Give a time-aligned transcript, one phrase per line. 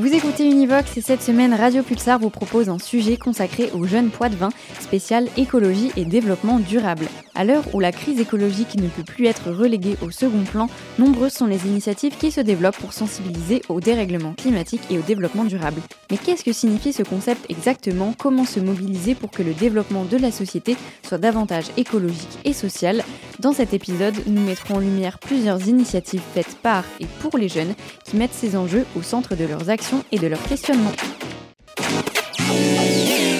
[0.00, 4.08] Vous écoutez Univox et cette semaine Radio Pulsar vous propose un sujet consacré aux jeunes
[4.08, 4.48] poids de vin
[4.80, 7.04] spécial écologie et développement durable.
[7.34, 11.34] À l'heure où la crise écologique ne peut plus être reléguée au second plan, nombreuses
[11.34, 15.82] sont les initiatives qui se développent pour sensibiliser au dérèglement climatique et au développement durable.
[16.10, 18.14] Mais qu'est-ce que signifie ce concept exactement?
[18.16, 23.04] Comment se mobiliser pour que le développement de la société soit davantage écologique et social?
[23.38, 27.74] Dans cet épisode, nous mettrons en lumière plusieurs initiatives faites par et pour les jeunes
[28.04, 30.92] qui mettent ces enjeux au centre de leurs actions et de leurs questionnements.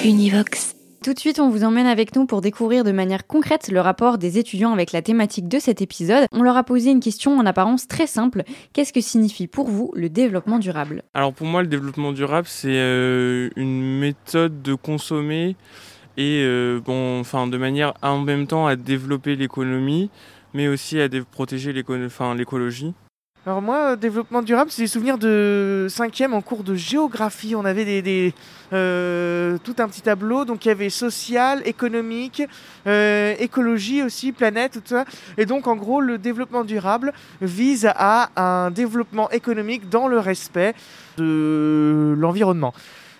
[0.04, 0.74] Univox.
[1.02, 4.18] Tout de suite, on vous emmène avec nous pour découvrir de manière concrète le rapport
[4.18, 6.26] des étudiants avec la thématique de cet épisode.
[6.30, 8.42] On leur a posé une question en apparence très simple.
[8.74, 11.02] Qu'est-ce que signifie pour vous le développement durable?
[11.14, 15.56] Alors pour moi, le développement durable, c'est euh, une méthode de consommer
[16.18, 20.10] et euh, bon, enfin, de manière en même temps à développer l'économie,
[20.52, 22.92] mais aussi à protéger l'écologie.
[23.46, 27.54] Alors moi, euh, développement durable, c'est des souvenirs de cinquième en cours de géographie.
[27.56, 28.34] On avait des,
[28.74, 32.42] euh, tout un petit tableau, donc il y avait social, économique,
[32.86, 35.06] euh, écologie aussi, planète, tout ça.
[35.38, 40.74] Et donc en gros, le développement durable vise à un développement économique dans le respect
[41.16, 42.74] de l'environnement.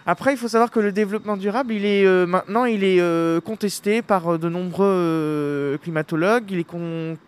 [0.07, 3.41] Après, il faut savoir que le développement durable, il est euh, maintenant, il est euh,
[3.41, 6.51] contesté par euh, de nombreux climatologues.
[6.51, 6.67] Il est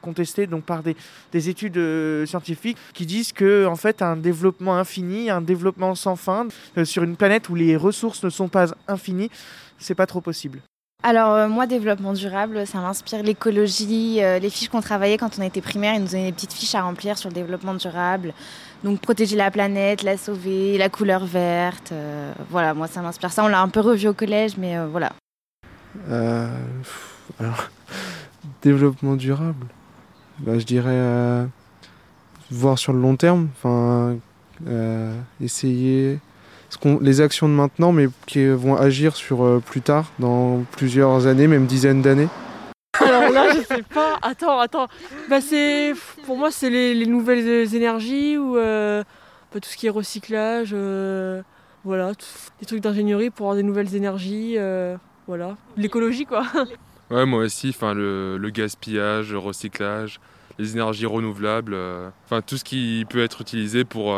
[0.00, 0.96] contesté donc par des,
[1.32, 1.78] des études
[2.26, 6.48] scientifiques qui disent que en fait, un développement infini, un développement sans fin
[6.84, 9.30] sur une planète où les ressources ne sont pas infinies,
[9.78, 10.60] c'est pas trop possible.
[11.04, 15.42] Alors euh, moi, développement durable, ça m'inspire l'écologie, euh, les fiches qu'on travaillait quand on
[15.42, 18.32] était primaire, ils nous donnaient des petites fiches à remplir sur le développement durable.
[18.84, 21.90] Donc protéger la planète, la sauver, la couleur verte.
[21.90, 23.44] Euh, voilà, moi ça m'inspire ça.
[23.44, 25.12] On l'a un peu revu au collège, mais voilà.
[26.08, 27.68] alors,
[28.62, 29.66] développement durable,
[30.38, 31.48] bah, je dirais
[32.48, 34.16] voir sur le long terme, enfin
[35.40, 36.20] essayer
[37.00, 41.46] les actions de maintenant, mais qui vont agir sur euh, plus tard, dans plusieurs années,
[41.46, 42.28] même dizaines d'années
[43.00, 44.18] Alors là, je sais pas.
[44.22, 44.88] Attends, attends.
[45.28, 45.94] Bah, c'est,
[46.26, 49.02] pour moi, c'est les, nouvelles énergies ou euh,
[49.52, 50.70] bah, tout ce qui est recyclage.
[50.72, 51.42] Euh,
[51.84, 52.12] voilà,
[52.60, 54.56] des trucs d'ingénierie pour avoir des nouvelles énergies.
[55.26, 56.44] voilà, l'écologie quoi.
[57.10, 57.70] Ouais, moi aussi.
[57.70, 60.20] Enfin, le, le gaspillage, le recyclage,
[60.58, 61.76] les énergies renouvelables.
[62.24, 64.14] Enfin, tout ce qui peut être utilisé pour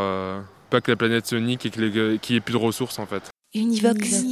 [0.74, 3.30] pas que la planète sonique et qu'il n'y ait plus de ressources en fait.
[3.54, 4.24] Univox.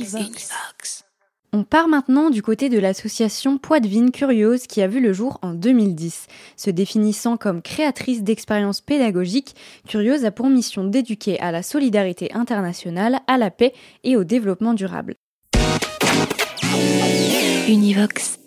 [1.52, 5.54] On part maintenant du côté de l'association Poitvine Curieuse qui a vu le jour en
[5.54, 6.26] 2010.
[6.56, 9.54] Se définissant comme créatrice d'expériences pédagogiques,
[9.86, 13.72] Curieuse a pour mission d'éduquer à la solidarité internationale, à la paix
[14.02, 15.14] et au développement durable.
[17.68, 18.41] Univox.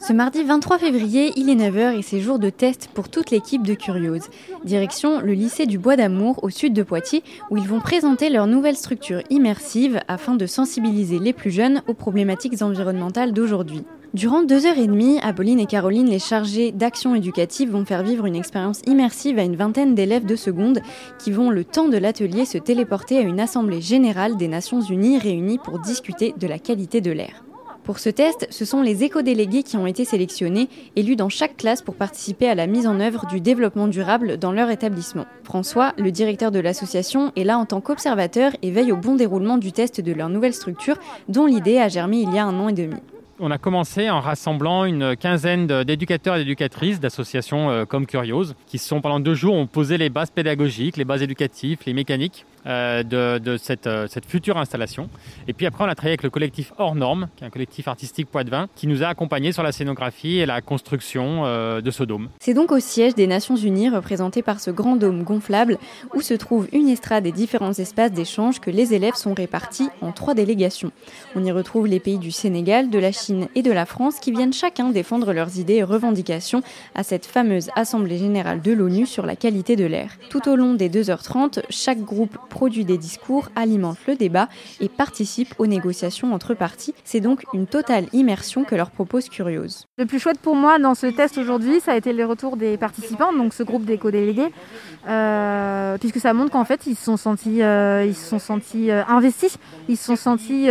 [0.00, 3.66] Ce mardi 23 février, il est 9h et c'est jour de test pour toute l'équipe
[3.66, 4.28] de Curiose.
[4.64, 8.46] Direction le lycée du Bois d'Amour au sud de Poitiers où ils vont présenter leur
[8.46, 13.82] nouvelle structure immersive afin de sensibiliser les plus jeunes aux problématiques environnementales d'aujourd'hui.
[14.14, 18.24] Durant deux heures et demie, Apolline et Caroline, les chargés d'action éducative, vont faire vivre
[18.24, 20.80] une expérience immersive à une vingtaine d'élèves de seconde
[21.18, 25.18] qui vont, le temps de l'atelier, se téléporter à une assemblée générale des Nations Unies
[25.18, 27.47] réunies pour discuter de la qualité de l'air.
[27.88, 31.80] Pour ce test, ce sont les éco-délégués qui ont été sélectionnés, élus dans chaque classe
[31.80, 35.24] pour participer à la mise en œuvre du développement durable dans leur établissement.
[35.42, 39.56] François, le directeur de l'association, est là en tant qu'observateur et veille au bon déroulement
[39.56, 40.98] du test de leur nouvelle structure,
[41.30, 42.96] dont l'idée a germé il y a un an et demi.
[43.40, 48.76] On a commencé en rassemblant une quinzaine d'éducateurs et d'éducatrices d'associations euh, comme Curiose, qui
[48.76, 53.02] sont pendant deux jours ont posé les bases pédagogiques, les bases éducatives, les mécaniques euh,
[53.02, 55.08] de, cette, euh, cette, future installation.
[55.46, 57.88] Et puis après, on a travaillé avec le collectif Hors Normes, qui est un collectif
[57.88, 62.02] artistique Poitvin, qui nous a accompagnés sur la scénographie et la construction euh, de ce
[62.02, 62.28] dôme.
[62.40, 65.78] C'est donc au siège des Nations Unies, représenté par ce grand dôme gonflable,
[66.14, 70.12] où se trouve une estrade et différents espaces d'échange que les élèves sont répartis en
[70.12, 70.92] trois délégations.
[71.36, 74.32] On y retrouve les pays du Sénégal, de la Chine et de la France qui
[74.32, 76.62] viennent chacun défendre leurs idées et revendications
[76.94, 80.10] à cette fameuse Assemblée générale de l'ONU sur la qualité de l'air.
[80.30, 84.48] Tout au long des 2h30, chaque groupe produit des discours, alimente le débat
[84.80, 86.94] et participe aux négociations entre parties.
[87.04, 89.86] C'est donc une totale immersion que leur propose Curiose.
[89.98, 92.76] Le plus chouette pour moi dans ce test aujourd'hui, ça a été les retours des
[92.76, 94.52] participants, donc ce groupe d'éco-délégués,
[95.08, 98.90] euh, puisque ça montre qu'en fait ils se sont sentis, euh, ils se sont sentis
[98.90, 99.58] euh, investis,
[99.88, 100.68] ils se sont sentis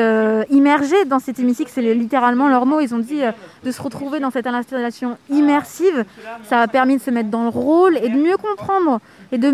[0.50, 1.72] immergés dans cet hémicycle.
[1.74, 2.80] C'est littéralement leur mot.
[2.80, 3.22] Ils ont dit
[3.68, 6.06] de se retrouver dans cette installation immersive.
[6.44, 9.00] Ça a permis de se mettre dans le rôle et de mieux comprendre
[9.32, 9.52] et de,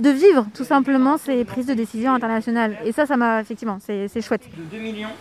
[0.00, 2.76] de vivre tout simplement ces prises de décision internationales.
[2.84, 4.42] Et ça, ça m'a effectivement, c'est c'est chouette.
[4.56, 5.14] De 2 millions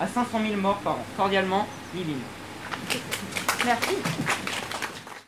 [0.00, 1.04] à 500 000 morts par an.
[1.16, 2.16] Cordialement, Liline.
[3.64, 4.41] Merci.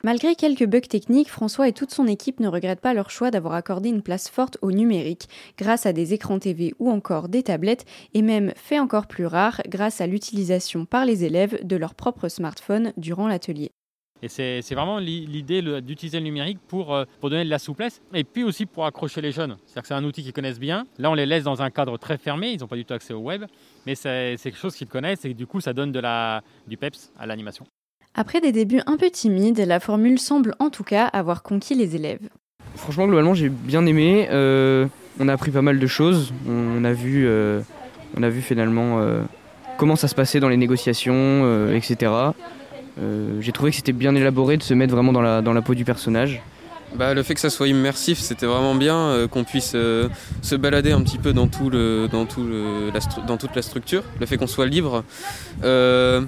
[0.05, 3.55] Malgré quelques bugs techniques, François et toute son équipe ne regrettent pas leur choix d'avoir
[3.55, 7.87] accordé une place forte au numérique, grâce à des écrans TV ou encore des tablettes,
[8.13, 12.29] et même, fait encore plus rare, grâce à l'utilisation par les élèves de leur propre
[12.29, 13.71] smartphone durant l'atelier.
[14.23, 18.03] Et c'est vraiment l'i- l'idée d'utiliser le numérique pour, euh, pour donner de la souplesse
[18.13, 19.57] et puis aussi pour accrocher les jeunes.
[19.65, 20.85] C'est-à-dire que c'est un outil qu'ils connaissent bien.
[20.99, 23.15] Là, on les laisse dans un cadre très fermé, ils n'ont pas du tout accès
[23.15, 23.45] au web,
[23.87, 25.93] mais c'est quelque chose qu'ils connaissent et du coup, ça donne
[26.67, 27.65] du peps à l'animation.
[28.15, 31.97] Après des débuts un peu timides, la formule semble en tout cas avoir conquis les
[31.97, 32.29] élèves.
[32.77, 34.29] Franchement, globalement, j'ai bien aimé.
[34.31, 34.87] Euh,
[35.19, 36.33] on a appris pas mal de choses.
[36.49, 37.61] On a vu, euh,
[38.17, 39.23] on a vu finalement euh,
[39.79, 42.13] comment ça se passait dans les négociations, euh, etc.
[43.01, 45.63] Euh, j'ai trouvé que c'était bien élaboré de se mettre vraiment dans la, dans la
[45.63, 46.41] peau du personnage.
[46.95, 50.09] Bah, le fait que ça soit immersif, c'était vraiment bien, euh, qu'on puisse euh,
[50.43, 53.63] se balader un petit peu dans, tout le, dans, tout le, la dans toute la
[53.63, 55.03] structure, le fait qu'on soit libre.
[55.65, 56.23] Euh,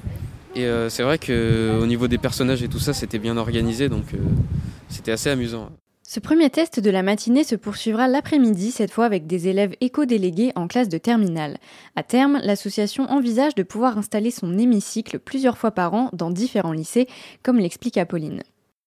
[0.56, 4.14] et euh, c'est vrai qu'au niveau des personnages et tout ça, c'était bien organisé, donc
[4.14, 4.18] euh,
[4.88, 5.68] c'était assez amusant.
[6.02, 10.52] Ce premier test de la matinée se poursuivra l'après-midi, cette fois avec des élèves éco-délégués
[10.54, 11.58] en classe de terminale.
[11.94, 16.72] À terme, l'association envisage de pouvoir installer son hémicycle plusieurs fois par an dans différents
[16.72, 17.06] lycées,
[17.42, 18.42] comme l'explique Apolline.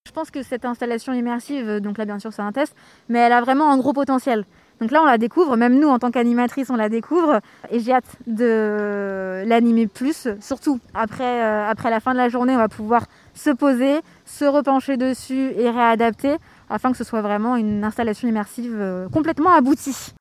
[0.07, 2.73] Je pense que cette installation immersive, donc là bien sûr c'est un test,
[3.09, 4.45] mais elle a vraiment un gros potentiel.
[4.79, 7.93] Donc là on la découvre, même nous en tant qu'animatrice on la découvre, et j'ai
[7.93, 12.69] hâte de l'animer plus, surtout après, euh, après la fin de la journée on va
[12.69, 16.35] pouvoir se poser, se repencher dessus et réadapter,
[16.69, 20.13] afin que ce soit vraiment une installation immersive euh, complètement aboutie.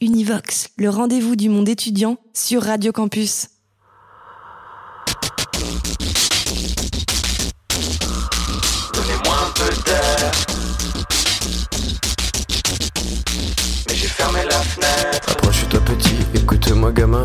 [0.00, 3.48] Univox, le rendez-vous du monde étudiant sur Radio Campus.
[14.18, 15.30] Fermé la fenêtre.
[15.30, 17.24] Approche-toi petit, écoute-moi gamin.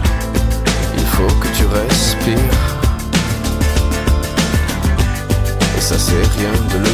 [6.41, 6.90] Ça c'est rien de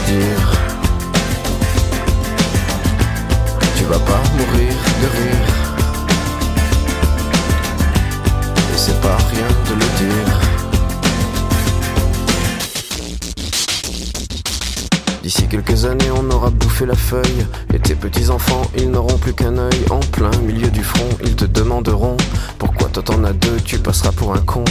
[16.85, 17.45] la feuille.
[17.73, 19.85] Et tes petits-enfants, ils n'auront plus qu'un œil.
[19.89, 22.17] En plein milieu du front, ils te demanderont
[22.57, 24.63] Pourquoi toi t'en as deux, tu passeras pour un con.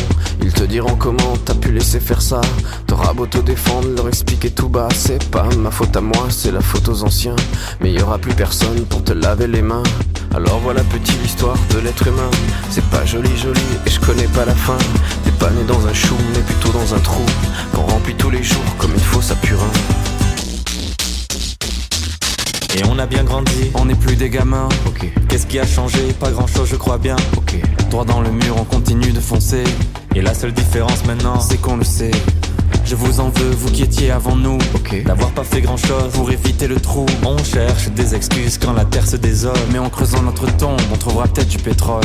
[0.42, 2.40] Ils te diront comment t'as pu laisser faire ça.
[2.86, 4.88] T'auras beau te défendre, leur expliquer tout bas.
[4.94, 7.36] C'est pas ma faute à moi, c'est la faute aux anciens.
[7.80, 9.82] Mais y aura plus personne pour te laver les mains.
[10.34, 12.30] Alors voilà petit l'histoire de l'être humain.
[12.70, 14.78] C'est pas joli joli et je connais pas la fin.
[15.24, 17.24] T'es pas né dans un chou, mais plutôt dans un trou.
[17.74, 19.70] Qu'on remplit tous les jours comme il faut sa purin.
[22.76, 24.68] Et on a bien grandi, on n'est plus des gamins.
[25.28, 26.12] Qu'est-ce qui a changé?
[26.20, 27.16] Pas grand chose, je crois bien.
[27.90, 29.64] Droit dans le mur, on continue de foncer.
[30.14, 32.10] Et la seule différence maintenant, c'est qu'on le sait.
[32.84, 34.58] Je vous en veux, vous qui étiez avant nous.
[35.06, 37.06] D'avoir pas fait grand chose pour éviter le trou.
[37.24, 39.56] On cherche des excuses quand la terre se désole.
[39.72, 42.04] Mais en creusant notre tombe, on trouvera peut-être du pétrole.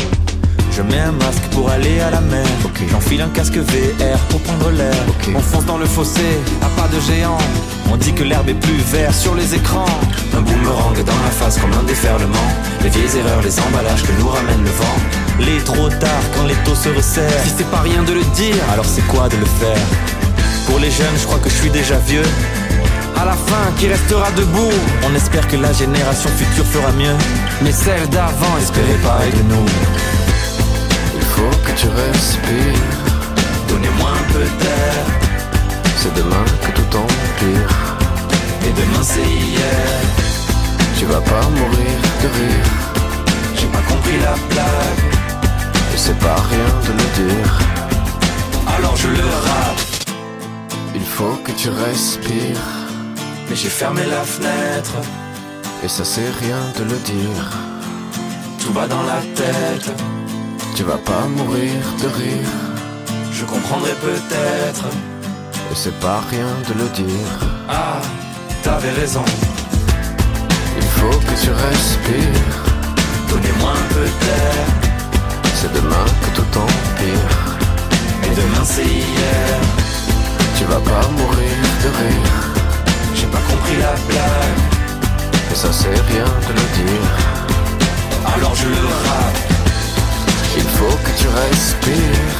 [0.71, 2.45] Je mets un masque pour aller à la mer.
[2.89, 4.95] J'enfile un casque VR pour prendre l'air.
[5.35, 7.37] On fonce dans le fossé, à pas de géant.
[7.91, 9.85] On dit que l'herbe est plus verte sur les écrans.
[10.33, 12.49] Un boomerang dans la face comme un déferlement.
[12.81, 14.97] Les vieilles erreurs, les emballages que nous ramène le vent.
[15.39, 17.43] Les trop tard quand les taux se resserrent.
[17.43, 19.85] Si c'est pas rien de le dire, alors c'est quoi de le faire?
[20.67, 22.25] Pour les jeunes, je crois que je suis déjà vieux.
[23.19, 24.71] À la fin, qui restera debout?
[25.05, 27.15] On espère que la génération future fera mieux.
[27.61, 29.65] Mais celle d'avant espérait pareil de nous.
[43.55, 45.03] J'ai pas compris la blague.
[45.93, 47.59] Et c'est pas rien de le dire.
[48.75, 49.81] Alors je le rappe.
[50.93, 52.67] Il faut que tu respires.
[53.49, 54.97] Mais j'ai fermé la fenêtre.
[55.83, 57.45] Et ça c'est rien de le dire.
[58.59, 59.91] Tout va dans la tête.
[60.75, 62.53] Tu vas pas mourir de rire.
[63.31, 64.85] Je comprendrai peut-être.
[65.71, 67.37] Et c'est pas rien de le dire.
[67.67, 67.99] Ah,
[68.61, 69.25] t'avais raison.
[71.01, 72.57] Il faut que tu respires.
[73.27, 74.65] Donnez-moi un peu d'air.
[75.55, 77.31] C'est demain que tout empire.
[78.23, 79.57] Et demain c'est hier.
[80.57, 82.37] Tu vas pas mourir de rire.
[83.15, 84.61] J'ai pas compris la blague.
[85.51, 87.09] Et ça c'est rien de le dire.
[88.35, 89.41] Alors je le rappe.
[90.55, 92.31] Il faut que tu respires.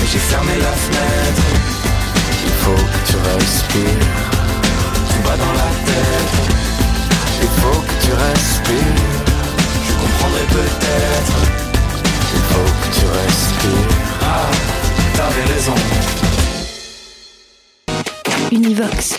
[0.00, 1.46] Mais j'ai fermé la fenêtre.
[2.44, 4.10] Il faut que tu respires.
[5.10, 6.63] Tout va dans la tête.
[7.64, 9.00] Faut que tu respires.
[9.88, 11.36] Je comprendrai peut-être.
[12.34, 13.88] Il faut que tu respires.
[14.20, 14.50] Ah,
[15.16, 15.74] t'avais raison.
[18.52, 19.16] Univox,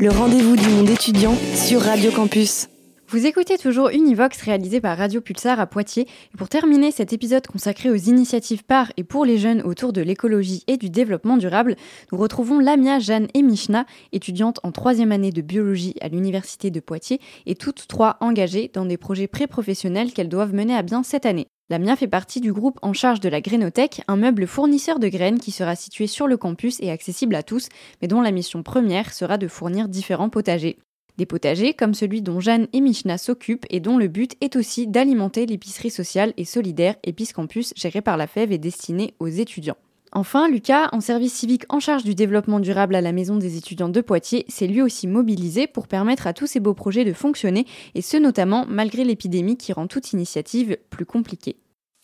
[0.00, 2.68] le rendez-vous du monde étudiant sur Radio Campus.
[3.10, 6.06] Vous écoutez toujours Univox réalisé par Radio Pulsar à Poitiers.
[6.36, 10.62] Pour terminer cet épisode consacré aux initiatives par et pour les jeunes autour de l'écologie
[10.66, 11.76] et du développement durable,
[12.12, 16.80] nous retrouvons Lamia, Jeanne et Michna, étudiantes en troisième année de biologie à l'Université de
[16.80, 21.24] Poitiers et toutes trois engagées dans des projets pré-professionnels qu'elles doivent mener à bien cette
[21.24, 21.46] année.
[21.70, 25.40] Lamia fait partie du groupe en charge de la Grainothèque, un meuble fournisseur de graines
[25.40, 27.70] qui sera situé sur le campus et accessible à tous,
[28.02, 30.76] mais dont la mission première sera de fournir différents potagers.
[31.18, 34.86] Des potagers comme celui dont Jeanne et Michna s'occupent et dont le but est aussi
[34.86, 39.76] d'alimenter l'épicerie sociale et solidaire Épice Campus gérée par la FEV et destinée aux étudiants.
[40.12, 43.88] Enfin, Lucas, en service civique en charge du développement durable à la Maison des étudiants
[43.88, 47.66] de Poitiers, s'est lui aussi mobilisé pour permettre à tous ces beaux projets de fonctionner,
[47.96, 51.56] et ce notamment malgré l'épidémie qui rend toute initiative plus compliquée.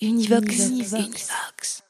[0.02, 0.68] Univox.
[0.68, 1.82] Univox.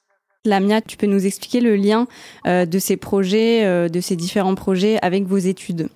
[0.44, 2.06] Lamia, tu peux nous expliquer le lien
[2.46, 5.88] euh, de ces projets, euh, de ces différents projets avec vos études?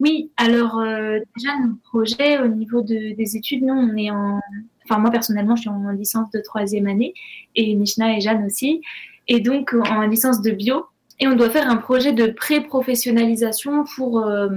[0.00, 4.40] Oui, alors euh, déjà nos projets au niveau de, des études, nous on est en,
[4.84, 7.12] enfin moi personnellement je suis en licence de troisième année
[7.54, 8.80] et Mishna et Jeanne aussi,
[9.28, 10.86] et donc en licence de bio
[11.18, 14.48] et on doit faire un projet de pré-professionnalisation pour euh,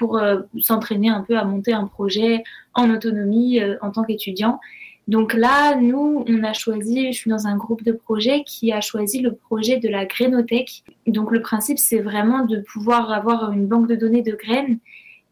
[0.00, 4.60] euh, s'entraîner un peu à monter un projet en autonomie en tant qu'étudiant.
[5.08, 8.80] Donc là, nous, on a choisi, je suis dans un groupe de projet qui a
[8.80, 10.84] choisi le projet de la grainothèque.
[11.06, 14.78] Donc le principe, c'est vraiment de pouvoir avoir une banque de données de graines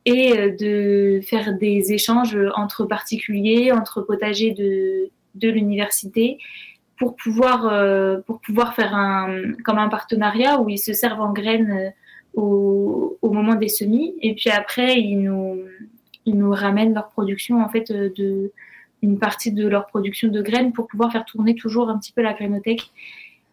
[0.06, 6.38] et euh, de faire des échanges entre particuliers, entre potagers de, de l'université
[6.98, 11.32] pour pouvoir, euh, pour pouvoir faire un, comme un partenariat où ils se servent en
[11.32, 11.90] graines euh,
[12.34, 15.62] au, au moment des semis et puis après ils nous,
[16.26, 18.52] ils nous ramènent leur production en fait de
[19.02, 22.22] une partie de leur production de graines pour pouvoir faire tourner toujours un petit peu
[22.22, 22.90] la grainothèque.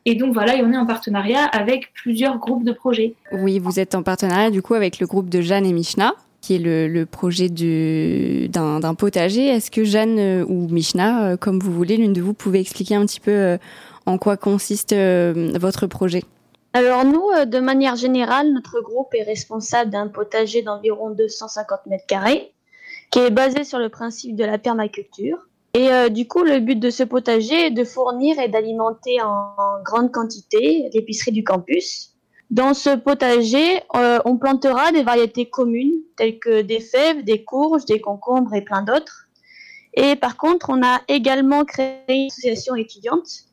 [0.06, 3.14] Et donc voilà, et on est en partenariat avec plusieurs groupes de projets.
[3.34, 6.56] Oui, vous êtes en partenariat du coup avec le groupe de Jeanne et Michna, qui
[6.56, 9.48] est le, le projet du- d'un potager.
[9.48, 12.96] Est-ce que Jeanne euh, ou Michna, euh, comme vous voulez, l'une de vous pouvez expliquer
[12.96, 13.58] un petit peu euh,
[14.06, 16.24] en quoi consiste euh, votre projet?
[16.74, 22.52] Alors nous, de manière générale, notre groupe est responsable d'un potager d'environ 250 mètres carrés,
[23.12, 25.38] qui est basé sur le principe de la permaculture.
[25.74, 29.82] Et euh, du coup, le but de ce potager est de fournir et d'alimenter en,
[29.84, 32.14] grande quantité l'épicerie du campus.
[32.50, 37.86] Dans ce potager, euh, on plantera des variétés communes telles que des fèves, des courges,
[37.86, 39.28] des concombres et plein d'autres.
[39.94, 43.48] Et par contre, on a également créé une association étudiante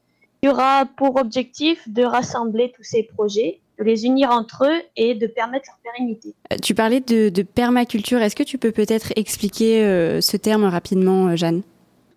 [0.44, 5.14] y aura pour objectif de rassembler tous ces projets, de les unir entre eux et
[5.14, 6.34] de permettre leur pérennité.
[6.52, 8.20] Euh, Tu parlais de, de permaculture.
[8.20, 11.62] Est-ce que tu peux peut-être expliquer euh, ce terme rapidement, euh, Jeanne?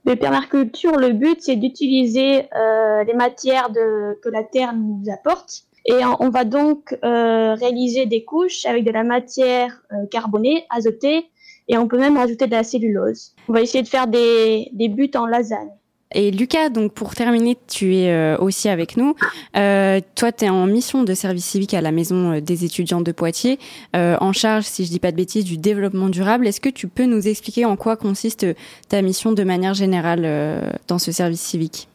[0.06, 5.64] De permaculture, le but, c'est d'utiliser euh, les matières de, que la Terre nous apporte.
[5.86, 11.30] Et on, va donc euh, réaliser des couches avec de la matière carbonée, azotée,
[11.70, 13.34] et on peut même rajouter de la cellulose.
[13.48, 15.72] On va essayer de faire des, des buts en lasagne.
[16.14, 19.16] Et Lucas, donc pour terminer, tu es euh, aussi avec nous.
[19.58, 23.02] Euh, toi, tu es en mission de service civique à la Maison euh, des étudiants
[23.02, 23.60] de Poitiers,
[23.94, 26.48] en charge, si je dis pas de bêtises, du développement durable.
[26.48, 28.46] Est-ce que tu peux nous expliquer en quoi consiste
[28.90, 31.88] ta mission de manière générale dans ce service civique?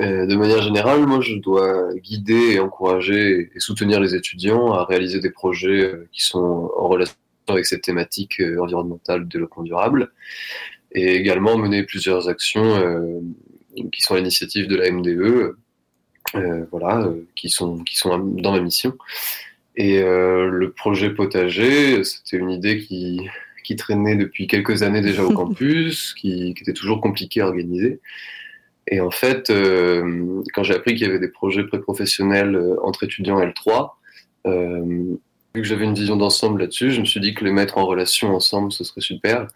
[0.00, 5.20] De manière générale, moi, je dois guider et encourager et soutenir les étudiants à réaliser
[5.20, 7.14] des projets qui sont en relation
[7.48, 10.12] avec cette thématique environnementale, développement durable,
[10.92, 13.22] et également mener plusieurs actions
[13.92, 15.56] qui sont à l'initiative de la MDE,
[16.34, 18.96] euh, voilà, euh, qui sont qui sont dans ma mission.
[19.76, 23.20] Et euh, le projet potager, c'était une idée qui
[23.64, 28.00] qui traînait depuis quelques années déjà au campus, qui, qui était toujours compliquée à organiser.
[28.88, 33.40] Et en fait, euh, quand j'ai appris qu'il y avait des projets pré-professionnels entre étudiants
[33.40, 33.92] L3,
[34.46, 35.16] euh,
[35.54, 37.86] vu que j'avais une vision d'ensemble là-dessus, je me suis dit que les mettre en
[37.86, 39.48] relation ensemble, ce serait super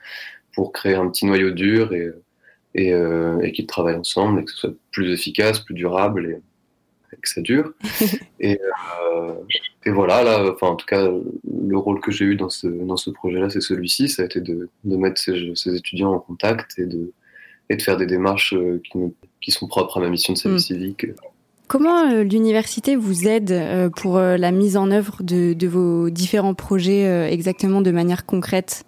[0.55, 2.09] pour créer un petit noyau dur et,
[2.75, 6.41] et, euh, et qu'ils travaillent ensemble et que ce soit plus efficace, plus durable et,
[7.13, 7.73] et que ça dure.
[8.41, 8.61] et,
[9.13, 9.35] euh,
[9.87, 12.97] et voilà, là, enfin, en tout cas, le rôle que j'ai eu dans ce, dans
[12.97, 14.09] ce projet-là, c'est celui-ci.
[14.09, 17.13] Ça a été de, de mettre ces, ces étudiants en contact et de,
[17.71, 20.39] et de faire des démarches euh, qui, me- qui sont propres à ma mission de
[20.39, 20.75] service Mm.
[20.75, 21.07] civique.
[21.69, 26.09] Comment euh, l'université vous aide euh, pour euh, la mise en œuvre de, de vos
[26.09, 28.85] différents projets euh, exactement de manière concrète?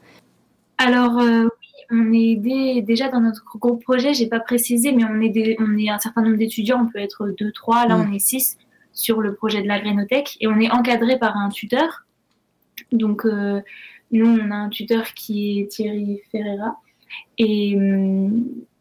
[0.78, 1.46] Alors euh,
[1.90, 5.56] on est aidé déjà dans notre groupe projet, j'ai pas précisé, mais on est, des-
[5.58, 8.08] on est un certain nombre d'étudiants, on peut être deux, trois, là Mm.
[8.10, 8.56] on est six
[8.92, 12.04] sur le projet de la grénothèque et on est encadré par un tuteur.
[12.92, 13.60] Donc euh,
[14.12, 16.76] nous, on a un tuteur qui est Thierry Ferreira
[17.38, 17.76] et,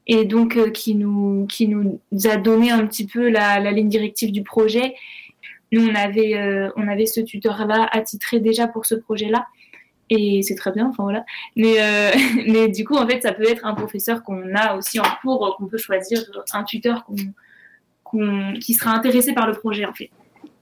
[0.08, 3.90] et donc euh, qui, nous, qui nous a donné un petit peu la, la ligne
[3.90, 4.96] directive du projet.
[5.72, 9.46] Nous, on avait, euh, on avait ce tuteur-là attitré déjà pour ce projet-là
[10.10, 11.24] et c'est très bien, enfin voilà.
[11.56, 12.12] Mais, euh,
[12.48, 15.46] mais du coup, en fait, ça peut être un professeur qu'on a aussi en cours,
[15.46, 16.20] euh, qu'on peut choisir,
[16.54, 17.06] un tuteur
[18.62, 20.10] qui sera intéressé par le projet, en fait.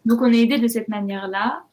[0.06, 1.63] Donc, on est aidé de cette manière-là.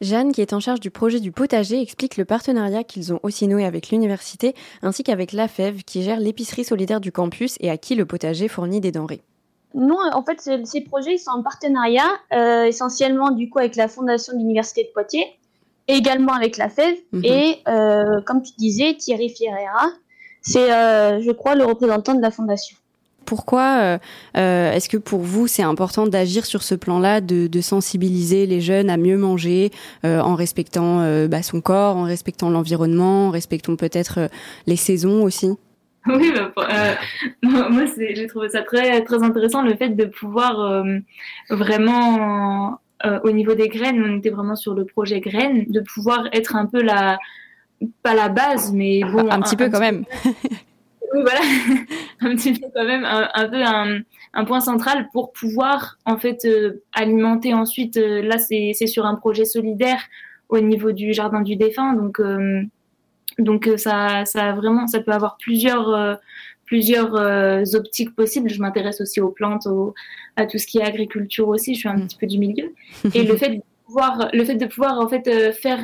[0.00, 3.46] Jeanne, qui est en charge du projet du potager, explique le partenariat qu'ils ont aussi
[3.46, 7.94] noué avec l'université, ainsi qu'avec l'AFEV, qui gère l'épicerie solidaire du campus et à qui
[7.96, 9.20] le potager fournit des denrées.
[9.74, 13.76] Nous, en fait, ce- ces projets ils sont en partenariat euh, essentiellement du coup avec
[13.76, 15.26] la fondation de l'université de Poitiers,
[15.88, 17.24] également avec la FEV Mhm.
[17.24, 19.88] et euh, comme tu disais Thierry Ferreira,
[20.42, 22.76] c'est euh, je crois le représentant de la fondation.
[23.26, 23.98] Pourquoi
[24.36, 28.60] euh, est-ce que pour vous c'est important d'agir sur ce plan-là, de, de sensibiliser les
[28.60, 29.70] jeunes à mieux manger
[30.04, 34.28] euh, en respectant euh, bah, son corps, en respectant l'environnement, en respectant peut-être euh,
[34.66, 35.50] les saisons aussi?
[36.06, 36.94] Oui, bah, euh,
[37.70, 40.82] moi, j'ai trouvé ça très, très intéressant, le fait de pouvoir euh,
[41.50, 46.28] vraiment, euh, au niveau des graines, on était vraiment sur le projet graines, de pouvoir
[46.32, 47.18] être un peu la,
[48.02, 49.30] pas la base, mais bon.
[49.30, 50.04] un petit peu quand même.
[51.12, 51.40] Oui, voilà,
[52.20, 53.62] un petit peu quand même, un, peu
[54.32, 57.96] un, point central pour pouvoir en fait euh, alimenter ensuite.
[57.96, 60.00] euh, là, c'est c'est sur un projet solidaire
[60.48, 62.62] au niveau du jardin du défunt, donc euh,
[63.42, 66.14] donc euh, ça ça vraiment ça peut avoir plusieurs euh,
[66.66, 68.48] plusieurs euh, optiques possibles.
[68.48, 69.92] Je m'intéresse aussi aux plantes, au-
[70.36, 71.74] à tout ce qui est agriculture aussi.
[71.74, 72.72] Je suis un petit peu du milieu
[73.14, 75.80] et le fait de pouvoir le fait de pouvoir en fait euh, faire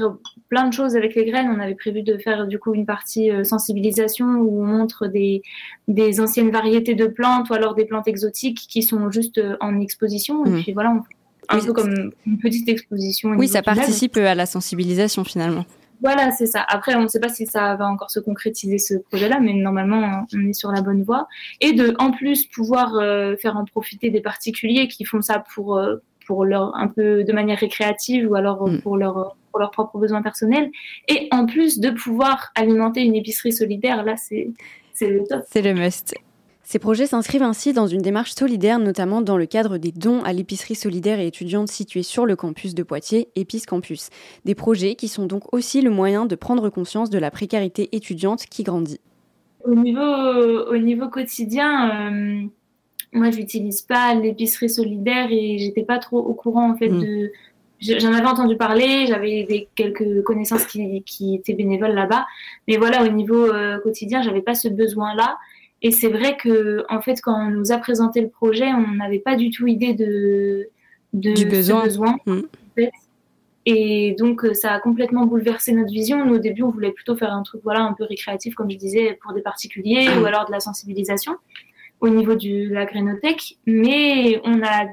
[0.49, 1.51] plein de choses avec les graines.
[1.53, 5.43] On avait prévu de faire du coup une partie sensibilisation où on montre des,
[5.89, 10.45] des anciennes variétés de plantes ou alors des plantes exotiques qui sont juste en exposition.
[10.47, 11.03] Et puis voilà, on
[11.49, 13.31] un peu comme une petite exposition.
[13.31, 15.65] Oui, ça participe à la sensibilisation finalement.
[16.03, 16.65] Voilà, c'est ça.
[16.69, 20.27] Après, on ne sait pas si ça va encore se concrétiser ce projet-là, mais normalement,
[20.35, 21.27] on est sur la bonne voie.
[21.61, 25.77] Et de, en plus, pouvoir euh, faire en profiter des particuliers qui font ça pour,
[25.77, 29.71] euh, pour leur, un peu de manière récréative ou alors euh, pour leur, pour leurs
[29.71, 30.71] propres besoins personnels.
[31.09, 34.51] Et en plus de pouvoir alimenter une épicerie solidaire, là, c'est,
[34.93, 35.45] c'est le top.
[35.51, 36.15] C'est le must.
[36.69, 40.33] Ces projets s'inscrivent ainsi dans une démarche solidaire, notamment dans le cadre des dons à
[40.33, 44.11] l'épicerie solidaire et étudiante située sur le campus de Poitiers, Épice Campus.
[44.45, 48.47] Des projets qui sont donc aussi le moyen de prendre conscience de la précarité étudiante
[48.47, 48.99] qui grandit.
[49.65, 52.41] Au niveau, au niveau quotidien, euh,
[53.13, 57.01] moi, j'utilise pas l'épicerie solidaire et j'étais pas trop au courant en fait Mm.
[57.01, 57.33] de.
[57.79, 62.27] je- J'en avais entendu parler, j'avais quelques connaissances qui, qui étaient bénévoles là-bas,
[62.67, 65.37] mais voilà, au niveau euh, quotidien, j'avais pas ce besoin-là.
[65.83, 69.19] Et c'est vrai que en fait, quand on nous a présenté le projet, on n'avait
[69.19, 70.69] pas du tout idée de,
[71.13, 71.85] de Du besoin.
[71.85, 72.17] besoin.
[72.27, 72.39] Mm.
[72.39, 72.91] en fait.
[73.69, 76.25] Et donc, euh, ça a complètement bouleversé notre vision.
[76.25, 78.77] Nous, au début, on voulait plutôt faire un truc voilà, un peu récréatif, comme je
[78.77, 81.37] disais, pour des particuliers ou alors de la sensibilisation
[82.01, 83.57] au niveau de la grénothèque.
[83.67, 84.87] Mais on a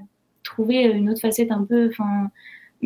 [0.44, 2.32] trouvé une autre facette un peu, enfin,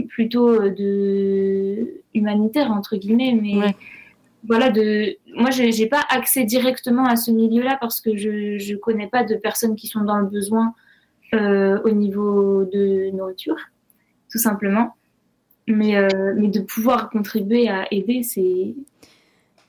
[0.10, 3.38] plutôt euh, de humanitaire, entre guillemets.
[3.42, 3.76] Mais Ouais.
[4.46, 5.18] Voilà, de...
[5.36, 9.24] moi, j'ai j'ai pas accès directement à ce milieu-là parce que je je connais pas
[9.24, 10.74] de personnes qui sont dans le besoin
[11.34, 13.58] euh, au niveau de nourriture,
[14.32, 14.96] tout simplement.
[15.68, 18.74] Mais, euh, mais de pouvoir contribuer à aider, c'est.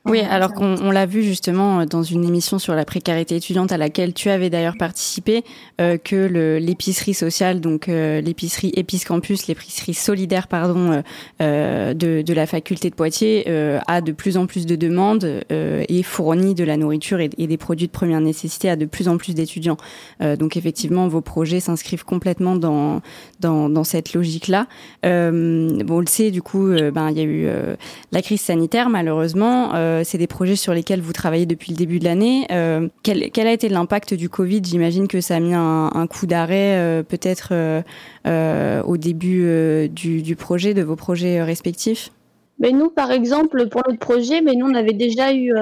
[0.08, 3.76] Oui, alors qu'on on l'a vu justement dans une émission sur la précarité étudiante à
[3.76, 5.44] laquelle tu avais d'ailleurs participé,
[5.82, 11.02] euh, que l'épicerie sociale, donc euh, l'épicerie Épice Campus, l'épicerie solidaire, pardon, euh,
[11.42, 15.42] euh, de, de la faculté de Poitiers, euh, a de plus en plus de demandes
[15.52, 18.86] euh, et fournit de la nourriture et, et des produits de première nécessité à de
[18.86, 19.76] plus en plus d'étudiants.
[20.22, 23.02] Euh, donc effectivement, vos projets s'inscrivent complètement dans,
[23.40, 24.66] dans, cette logique-là.
[25.04, 27.76] Euh, on le sait, du coup, euh, ben il y a eu euh,
[28.12, 29.74] la crise sanitaire malheureusement.
[29.74, 32.46] Euh, euh, c'est des projets sur lesquels vous travaillez depuis le début de l'année.
[32.50, 34.62] Euh, quel, a été l'impact du Covid?
[34.64, 40.74] J'imagine que ça a mis un, coup d'arrêt euh, peut-être euh, au début du, projet,
[40.74, 42.10] de vos projets respectifs?
[42.58, 45.52] Mais nous, par exemple, pour notre projet, mais nous, on avait déjà eu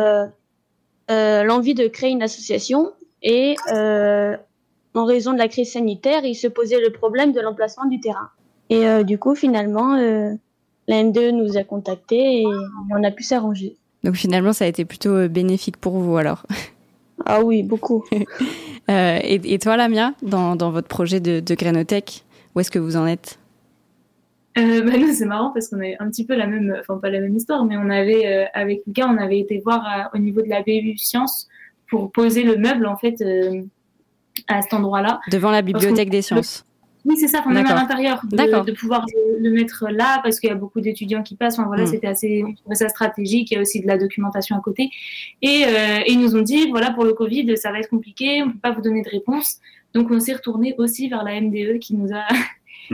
[1.09, 3.57] l'envie de créer une association et
[4.97, 8.31] en raison de la crise sanitaire, il se posait le problème de l'emplacement du terrain.
[8.71, 10.33] Et euh, du coup, finalement, euh,
[10.89, 12.47] la M2 nous a contactés et
[12.91, 13.77] on a pu s'arranger.
[14.05, 16.45] Donc finalement, ça a été plutôt euh, bénéfique pour vous alors?
[17.25, 18.05] Ah oui, beaucoup.
[18.91, 22.79] euh, et, et, toi, Lamia, dans, dans votre projet de, de Granotech, où est-ce que
[22.79, 23.39] vous en êtes?
[24.59, 27.11] Euh, bah nous c'est marrant parce qu'on a un petit peu la même, enfin pas
[27.11, 30.19] la même histoire, mais on avait euh, avec Lucas, on avait été voir à, au
[30.19, 31.47] niveau de la BU Sciences
[31.91, 33.61] pour poser le meuble en fait euh,
[34.49, 35.20] à cet endroit-là.
[35.31, 36.64] Devant la bibliothèque des sciences.
[37.07, 40.40] Oui, c'est ça, enfin, même à l'intérieur, de, de, pouvoir le, le, mettre là, parce
[40.40, 41.57] qu'il y a beaucoup d'étudiants qui passent.
[41.57, 41.87] Enfin, voilà, mmh.
[41.87, 43.53] c'était assez, on trouvait ça stratégique.
[43.53, 44.90] Il y a aussi de la documentation à côté.
[45.40, 48.42] Et, euh, et ils nous ont dit, voilà, pour le Covid, ça va être compliqué,
[48.42, 49.59] on peut pas vous donner de réponse.
[49.94, 52.27] Donc, on s'est retourné aussi vers la MDE qui nous a,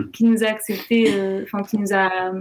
[0.12, 1.08] qui nous a accepté,
[1.44, 2.32] enfin, euh, qui nous a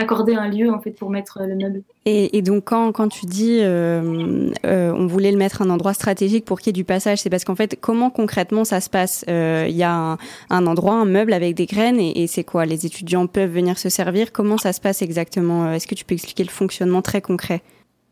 [0.00, 1.82] accorder un lieu en fait pour mettre le meuble.
[2.06, 5.70] Et, et donc quand, quand tu dis euh, euh, on voulait le mettre à un
[5.70, 8.80] endroit stratégique pour qu'il y ait du passage, c'est parce qu'en fait comment concrètement ça
[8.80, 9.24] se passe?
[9.28, 10.18] Il euh, y a un,
[10.50, 12.66] un, endroit, un meuble avec des graines et, et c'est quoi?
[12.66, 14.32] Les étudiants peuvent venir se servir?
[14.32, 15.72] Comment ça se passe exactement?
[15.72, 17.62] Est-ce que tu peux expliquer le fonctionnement très concret?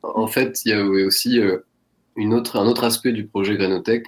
[0.03, 1.41] En fait, il y a aussi
[2.17, 4.05] une autre, un autre aspect du projet Granotech.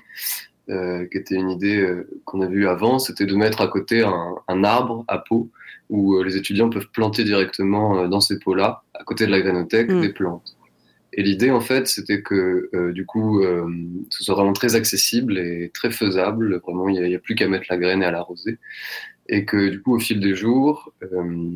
[0.68, 4.04] Euh, qui était une idée euh, qu'on a vue avant, c'était de mettre à côté
[4.04, 5.48] un, un arbre à pot
[5.90, 9.90] où euh, les étudiants peuvent planter directement dans ces pots-là, à côté de la granothèque,
[9.90, 10.00] mmh.
[10.00, 10.56] des plantes.
[11.12, 13.66] Et l'idée, en fait, c'était que euh, du coup, euh,
[14.10, 16.60] ce soit vraiment très accessible et très faisable.
[16.60, 18.58] Vraiment, il n'y a, a, plus qu'à mettre la graine et à l'arroser.
[19.28, 21.50] Et que du coup, au fil des jours, euh,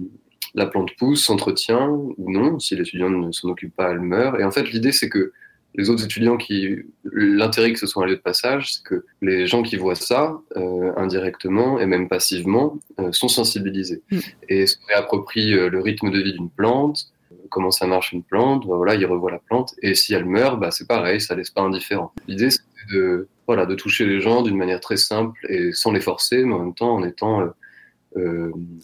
[0.55, 2.59] la plante pousse, s'entretient ou non.
[2.59, 4.41] Si l'étudiant ne s'en occupe pas, elle meurt.
[4.41, 5.33] Et en fait, l'idée, c'est que
[5.75, 9.47] les autres étudiants qui l'intérêt que ce soit un lieu de passage, c'est que les
[9.47, 14.19] gens qui voient ça euh, indirectement et même passivement euh, sont sensibilisés mmh.
[14.49, 17.07] et se réapproprient euh, le rythme de vie d'une plante,
[17.51, 20.61] comment ça marche une plante, bah voilà, ils revoient la plante et si elle meurt,
[20.61, 22.13] bah c'est pareil, ça laisse pas indifférent.
[22.29, 22.61] L'idée c'est
[22.93, 26.55] de voilà de toucher les gens d'une manière très simple et sans les forcer, mais
[26.55, 27.49] en même temps en étant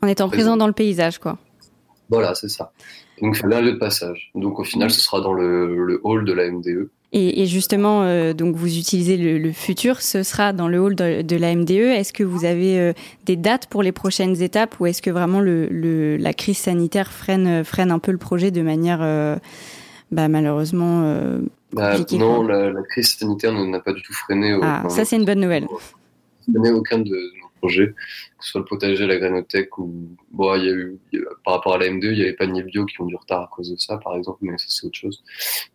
[0.02, 1.38] en étant présent dans le paysage quoi.
[2.08, 2.72] Voilà, c'est ça.
[3.20, 4.30] Donc, il fallait un lieu de passage.
[4.34, 6.88] Donc, au final, ce sera dans le, le hall de la MDE.
[7.12, 10.94] Et, et justement, euh, donc vous utilisez le, le, futur, ce sera dans le hall
[10.94, 11.70] de, de la MDE.
[11.70, 12.92] Est-ce que vous avez euh,
[13.26, 17.64] des dates pour les prochaines étapes ou est-ce que vraiment le, la crise sanitaire freine,
[17.64, 19.36] freine un peu le projet de manière euh,
[20.12, 21.02] bah, malheureusement
[21.72, 24.56] bah, Non, la, la, crise sanitaire n'a pas du tout freiné.
[24.62, 25.66] Ah, ça c'est une bonne nouvelle.
[26.48, 27.32] Freiné aucun de,
[27.68, 27.94] que
[28.40, 31.74] ce soit le potager, la granothèque ou bon, il y a eu a, par rapport
[31.74, 33.70] à la M2, il y avait pas de bio qui ont du retard à cause
[33.70, 35.22] de ça, par exemple, mais ça c'est autre chose.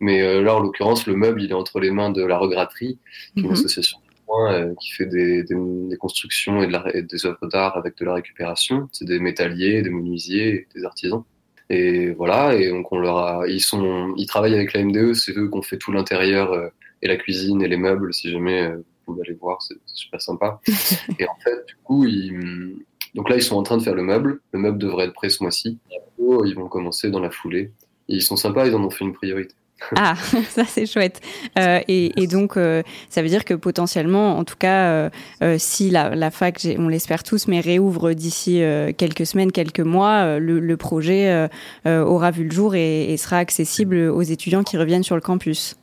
[0.00, 2.98] Mais euh, là, en l'occurrence, le meuble, il est entre les mains de la Regraterie,
[3.34, 3.52] qui est une mm -hmm.
[3.52, 5.54] association euh, qui fait des, des,
[5.90, 8.88] des, constructions et, de la, et des œuvres d'art avec de la récupération.
[8.92, 11.24] C'est des métalliers, des menuisiers, des artisans.
[11.68, 15.32] Et voilà, et donc on leur a, ils sont, ils travaillent avec la MDE, c'est
[15.36, 16.68] eux qui ont fait tout l'intérieur euh,
[17.02, 18.70] et la cuisine et les meubles, si jamais
[19.06, 20.60] vous allez voir, c'est super sympa.
[21.18, 22.76] et en fait, du coup, ils...
[23.14, 24.40] donc là, ils sont en train de faire le meuble.
[24.52, 25.78] Le meuble devrait être prêt ce mois-ci.
[26.18, 27.72] Ils vont commencer dans la foulée.
[28.08, 29.54] Et ils sont sympas, ils en ont fait une priorité.
[29.96, 30.14] ah,
[30.48, 31.20] ça c'est chouette.
[31.58, 35.10] Euh, et, et, donc, euh, ça veut dire que potentiellement, en tout cas,
[35.42, 38.62] euh, si la, la fac, on l'espère tous, mais réouvre d'ici
[38.96, 41.48] quelques semaines, quelques mois, le, le, projet
[41.84, 45.76] aura vu le jour et, et, sera accessible aux étudiants qui reviennent sur le campus.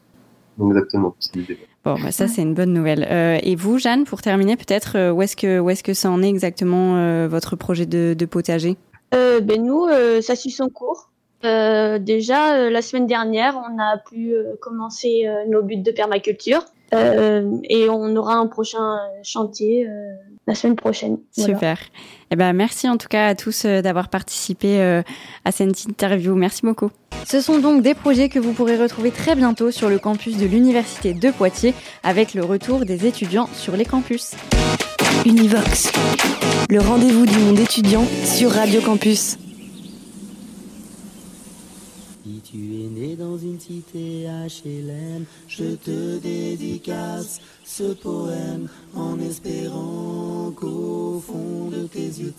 [0.62, 1.58] Exactement, c'est l'idée.
[1.84, 3.06] Bon, bah ça c'est une bonne nouvelle.
[3.12, 6.24] Euh, et vous, Jeanne, pour terminer, peut-être où est-ce que où est-ce que ça en
[6.24, 8.78] est exactement euh, votre projet de, de potager?
[9.14, 9.88] Euh, Ben nous,
[10.22, 11.10] ça suit son cours.
[11.44, 18.36] déjà la semaine dernière, on a pu commencer nos buts de permaculture et on aura
[18.36, 19.88] un prochain chantier
[20.48, 21.18] la semaine prochaine.
[21.38, 21.54] Voilà.
[21.54, 21.78] Super.
[22.32, 24.82] Eh ben merci en tout cas à tous d'avoir participé
[25.46, 26.36] à cette interview.
[26.36, 26.90] Merci beaucoup.
[27.26, 30.46] Ce sont donc des projets que vous pourrez retrouver très bientôt sur le campus de
[30.46, 34.32] l'Université de Poitiers avec le retour des étudiants sur les campus.
[35.26, 35.92] Univox,
[36.70, 39.38] le rendez-vous du monde étudiant sur Radio Campus.
[42.26, 50.54] Si tu es né dans une cité HLM, je te dédicace ce poème en espérant
[50.56, 52.34] qu'au fond de tes yeux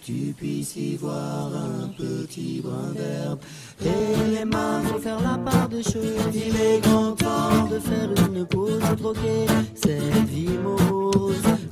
[0.00, 3.40] tu puisses y voir un petit brin d'herbe.
[3.84, 6.32] Et les mains vont faire la part des choses.
[6.32, 10.56] Il est grand temps de faire une pause, de troquer cette vie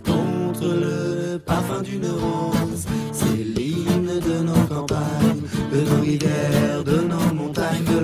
[0.05, 2.87] contre le parfum d'une rose.
[3.13, 7.34] C'est l'hymne de nos campagnes, de nos rivières, de nos de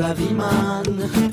[0.00, 0.90] la vie manne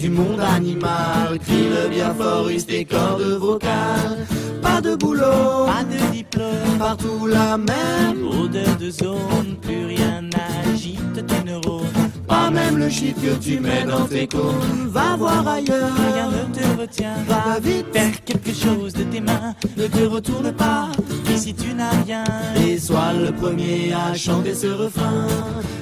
[0.09, 1.39] monde animal.
[1.39, 4.25] Crie le bien fort, tes cordes vocales.
[4.61, 11.25] Pas de boulot, pas de diplôme, partout la même odeur de zone, plus rien n'agite
[11.25, 11.85] tes neurones.
[12.27, 14.89] Pas même le shit que tu mets dans tes cônes.
[14.89, 17.15] Va voir ailleurs, rien ne te retient.
[17.27, 19.55] Va vite, faire quelque chose de tes mains.
[19.77, 20.89] Ne te retourne pas,
[21.37, 22.23] ici tu n'as rien.
[22.65, 25.27] Et sois le premier à chanter ce refrain.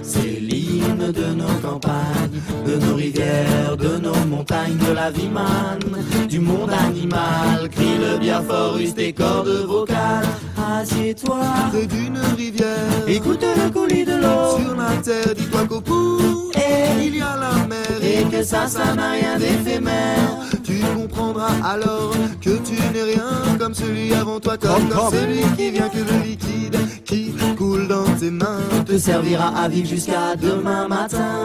[0.02, 6.28] C'est l'hymne de nos campagnes, de nos rivières, de nos montagnes, de la vie manne,
[6.28, 7.70] du monde animal.
[7.72, 10.28] Crie le bien fort, use tes cordes vocales.
[10.58, 11.40] Assieds-toi
[11.72, 13.08] près d'une rivière.
[13.08, 15.34] Écoute le coulis de l'eau sur la terre.
[15.36, 17.65] Dis-toi qu'au bout, et il y a la.
[18.06, 20.30] Et que ça, ça n'a rien d'éphémère.
[20.64, 25.72] Tu comprendras alors que tu n'es rien comme celui avant toi, comme, comme celui qui
[25.72, 30.88] vient que le liquide qui coule dans tes mains te servira à vivre jusqu'à demain
[30.88, 31.44] matin.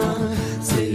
[0.61, 0.91] C'est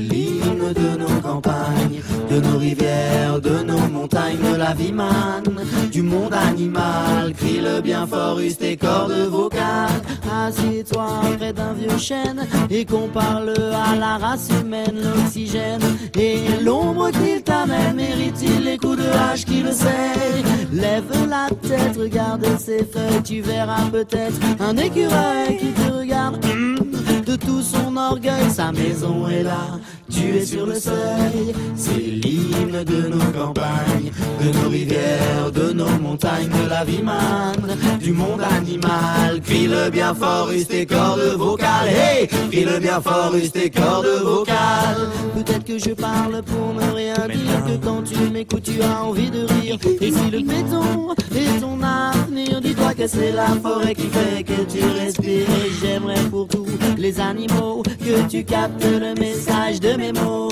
[0.75, 2.01] de nos campagnes,
[2.31, 7.33] de nos rivières, de nos montagnes, de la vie manne, du monde animal.
[7.37, 10.03] Crie le bien fort, use tes cordes vocales.
[10.31, 11.07] Assieds-toi
[11.39, 13.55] près d'un vieux chêne et qu'on parle
[13.91, 15.83] à la race humaine, l'oxygène
[16.19, 17.97] et l'ombre qu'il t'amène.
[17.97, 23.41] Mérite-t-il les coups de hache qui le sait Lève la tête, regarde ses feuilles, tu
[23.41, 26.41] verras peut-être un écureuil qui te regarde
[27.25, 28.51] de tout son orgueil.
[28.51, 29.79] Sa maison est là,
[30.17, 31.55] tu es sur le seuil.
[31.77, 37.77] C'est l'hymne de nos campagnes, de nos rivières, de nos montagnes, de la vie manne,
[38.01, 39.41] du monde animal.
[39.45, 41.89] Crie le bien fort, use tes cordes vocales.
[41.89, 45.09] Hey, crie le bien fort, use tes cordes vocales.
[45.35, 49.31] Peut-être que je parle pour ne rien dire, que quand tu m'écoutes, tu as envie
[49.31, 49.79] de rire.
[50.01, 54.63] Et si le béton est ton avenir, dis-toi que c'est la forêt qui fait que
[54.71, 55.47] tu respires.
[55.65, 60.46] Et j'aimerais pour tous les animaux que tu captes le message de mes anymore.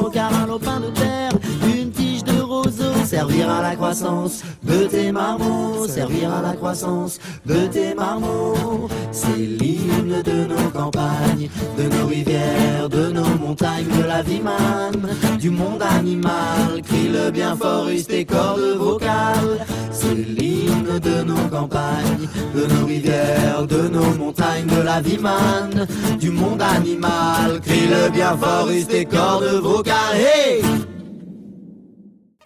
[3.84, 5.86] Croissance de tes marmots.
[5.86, 8.88] Servira à la croissance de tes marmots.
[9.12, 15.06] C'est l'hymne de nos campagnes, de nos rivières, de nos montagnes, de la vie manne,
[15.38, 16.80] du monde animal.
[16.82, 19.66] Crie le bien fort, use tes cordes vocales.
[19.92, 25.86] C'est l'hymne de nos campagnes, de nos rivières, de nos montagnes, de la vie manne,
[26.18, 27.60] du monde animal.
[27.60, 30.93] Crie le bien fort, use tes cordes vocales.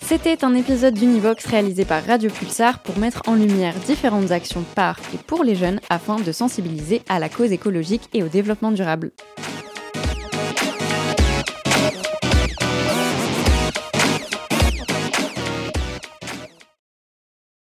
[0.08, 4.98] C'était un épisode d'Univox réalisé par Radio Pulsar pour mettre en lumière différentes actions par
[5.12, 9.10] et pour les jeunes afin de sensibiliser à la cause écologique et au développement durable.